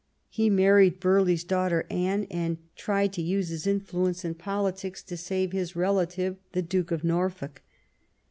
[0.29, 5.51] He married Burghley's daughter Anne, and tried to use his influence in politics to save
[5.51, 7.61] his relative the Duke of Norfolk.